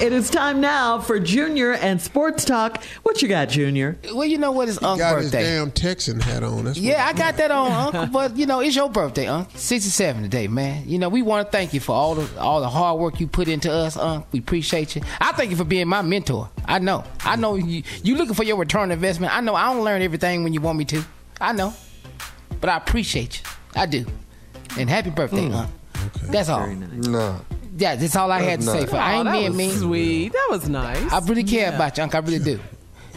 [0.00, 2.84] It is time now for Junior and Sports Talk.
[3.02, 3.98] What you got, Junior?
[4.14, 4.68] Well, you know what?
[4.68, 5.38] It's Unc's got birthday.
[5.40, 6.66] his damn Texan hat on.
[6.66, 8.06] That's yeah, I got that on, Uncle.
[8.06, 9.48] But you know, it's your birthday, Unc.
[9.56, 10.88] Sixty-seven today, man.
[10.88, 13.26] You know, we want to thank you for all the all the hard work you
[13.26, 14.24] put into us, Unc.
[14.30, 15.02] We appreciate you.
[15.20, 16.48] I thank you for being my mentor.
[16.64, 17.02] I know.
[17.24, 17.82] I know you.
[18.04, 19.34] You looking for your return investment.
[19.36, 19.56] I know.
[19.56, 21.02] I don't learn everything when you want me to.
[21.40, 21.74] I know.
[22.60, 23.46] But I appreciate you.
[23.74, 24.06] I do.
[24.78, 25.54] And happy birthday, hmm.
[25.54, 25.70] Unc.
[26.30, 26.68] That's all.
[26.68, 27.40] No.
[27.78, 28.86] Yeah, that's all I had to say.
[28.86, 29.70] For I ain't Oh, that being was mean.
[29.78, 30.32] Sweet.
[30.32, 31.12] That was nice.
[31.12, 32.14] I really care about you, Unc.
[32.14, 32.60] I really do.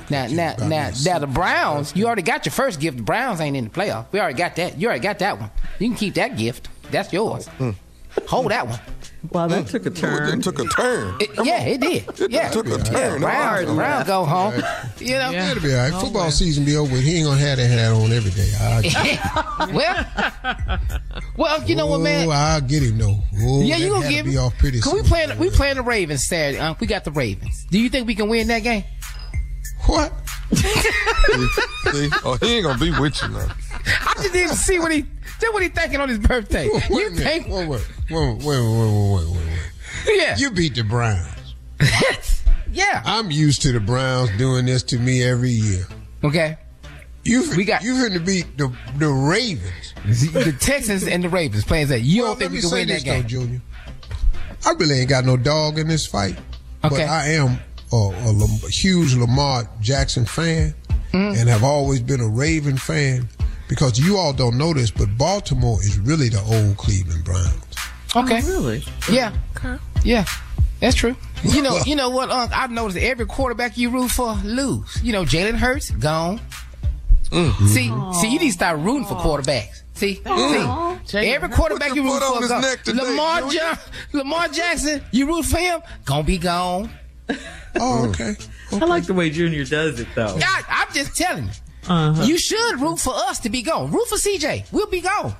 [0.09, 1.95] Now, now, about now, now, the Browns.
[1.95, 2.97] You already got your first gift.
[2.97, 4.05] The Browns ain't in the playoff.
[4.11, 4.77] We already got that.
[4.77, 5.49] You already got that one.
[5.79, 6.69] You can keep that gift.
[6.91, 7.49] That's yours.
[8.27, 8.79] Hold that one.
[9.29, 9.69] Well, that mm.
[9.69, 10.39] took a turn.
[10.39, 11.15] It took a turn.
[11.19, 12.31] It- yeah, it did.
[12.31, 12.77] Yeah, took a yeah.
[12.77, 13.21] turn.
[13.21, 13.75] Browns, All right.
[13.75, 14.53] Browns go home.
[14.97, 15.31] You know.
[15.31, 16.01] It'll be all right.
[16.01, 16.91] Football season be over.
[16.91, 17.03] with.
[17.03, 18.51] He ain't gonna have that hat on every day.
[18.59, 20.79] I'll, well,
[21.37, 22.27] well, you know what, man?
[22.27, 23.19] Oh, I'll get him though.
[23.41, 25.07] Oh, Yeah, that you gonna hat'll give be off pretty Cause we soon.
[25.07, 26.59] playing, we playing the Ravens Saturday.
[26.59, 26.79] Unc.
[26.79, 27.65] We got the Ravens.
[27.69, 28.83] Do you think we can win that game?
[29.85, 30.11] What?
[30.53, 32.09] See?
[32.23, 33.47] Oh, he ain't gonna be with you now.
[33.85, 35.05] I just didn't see what he,
[35.39, 36.69] just what he thinking on his birthday.
[36.69, 37.47] Wait you think?
[37.47, 39.47] Wait, wait, wait, wait, wait, wait, wait,
[40.07, 40.17] wait.
[40.17, 40.37] Yeah.
[40.37, 41.27] You beat the Browns.
[42.71, 43.01] yeah.
[43.05, 45.85] I'm used to the Browns doing this to me every year.
[46.23, 46.57] Okay.
[47.23, 49.93] You We got- you finna beat the the Ravens.
[50.05, 52.01] the Texans and the Ravens playing that.
[52.01, 53.21] You Well, don't think we can win that game?
[53.23, 53.61] though, Junior.
[54.65, 56.37] I really ain't got no dog in this fight,
[56.81, 57.59] but I am
[57.91, 58.31] a, a
[58.65, 60.73] a huge Lamar Jackson fan,
[61.13, 61.39] Mm-hmm.
[61.39, 63.27] and have always been a Raven fan.
[63.67, 67.70] Because you all don't know this, but Baltimore is really the old Cleveland Browns.
[68.15, 68.41] Okay.
[68.41, 68.83] Really?
[69.11, 69.33] Yeah.
[70.03, 70.25] Yeah.
[70.79, 71.15] That's true.
[71.43, 72.51] You know, you know what, Unc?
[72.55, 74.99] I've noticed every quarterback you root for lose.
[75.03, 76.39] You know, Jalen Hurts gone.
[77.29, 77.65] Mm-hmm.
[77.67, 79.81] See, see, you need to start rooting for quarterbacks.
[79.93, 80.15] See,
[81.05, 82.63] see, every quarterback you root for his gone.
[82.83, 83.77] today, Lamar, ja-
[84.13, 86.89] Lamar Jackson, you root for him, gonna be gone.
[87.79, 88.35] Oh, okay.
[88.73, 90.37] I like the way Junior does it, though.
[90.41, 91.51] I, I'm just telling you.
[91.87, 92.23] Uh-huh.
[92.23, 93.91] You should root for us to be gone.
[93.91, 94.71] Root for CJ.
[94.71, 95.33] We'll be gone.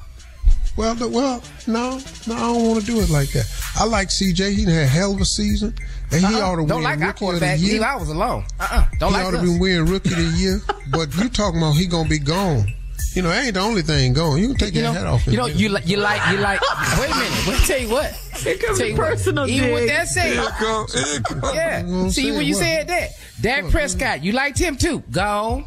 [0.81, 3.45] Well, the, well, no, no, I don't want to do it like that.
[3.77, 4.53] I like CJ.
[4.55, 5.75] He had a hell of a season,
[6.11, 6.41] and he Uh-uh.
[6.41, 7.59] ought to Don't win like our Rookie of the quarterback.
[7.59, 7.73] Year.
[7.73, 8.45] Leave I was alone.
[8.59, 8.85] Uh-uh.
[8.97, 10.59] Don't he like ought to be winning Rookie of the Year.
[10.91, 12.65] but you talking about he gonna be gone?
[13.13, 14.41] You know, that ain't the only thing going.
[14.41, 15.27] You can take you your know, hat off.
[15.27, 16.59] you know, you like, you like, you like.
[16.99, 17.47] Wait a minute.
[17.47, 18.05] Let me tell you what.
[18.41, 20.85] Here comes Tell the you what, personal Even with that said, Here come.
[20.91, 21.55] Here come.
[21.55, 22.07] yeah.
[22.09, 22.63] See when you what?
[22.63, 25.01] said that, Dak Prescott, you liked him too.
[25.11, 25.65] Gone.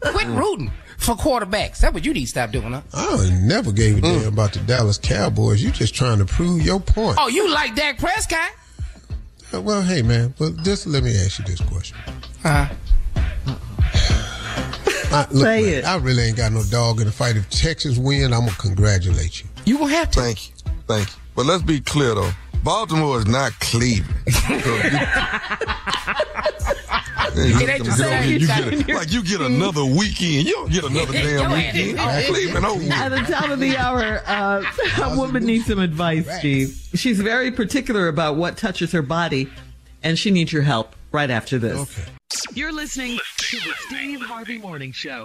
[0.00, 1.80] Quit rooting for quarterbacks.
[1.80, 2.82] That's what you need to stop doing, huh?
[2.94, 5.62] I never gave a damn about the Dallas Cowboys.
[5.62, 7.18] You just trying to prove your point.
[7.20, 8.50] Oh, you like Dak Prescott?
[9.52, 11.96] Uh, Well, hey man, but just let me ask you this question.
[12.44, 12.68] Uh,
[15.14, 15.84] I, look, Say man, it.
[15.84, 17.36] I really ain't got no dog in the fight.
[17.36, 19.48] If Texas win, I'm gonna congratulate you.
[19.66, 20.20] you gonna have to.
[20.20, 20.54] Thank you.
[20.86, 21.14] Thank you.
[21.36, 22.30] But let's be clear though.
[22.64, 24.14] Baltimore is not Cleveland.
[27.34, 28.40] It ain't the same.
[28.40, 30.46] You get a- like you get another weekend.
[30.46, 31.98] You don't get another damn weekend.
[32.28, 32.92] Cleveland over.
[32.92, 34.62] At the top of the hour, uh,
[35.02, 36.76] a woman needs some advice, Steve.
[36.94, 39.48] She's very particular about what touches her body,
[40.02, 41.78] and she needs your help right after this.
[41.98, 42.10] Okay.
[42.54, 45.24] You're listening to the Steve Harvey Morning Show.